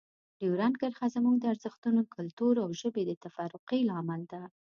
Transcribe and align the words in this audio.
ډیورنډ 0.39 0.75
کرښه 0.81 1.07
زموږ 1.15 1.35
د 1.39 1.45
ارزښتونو، 1.53 2.01
کلتور 2.15 2.53
او 2.63 2.69
ژبې 2.81 3.03
د 3.05 3.11
تفرقې 3.23 3.79
لامل 3.89 4.21
ده. 4.31 4.41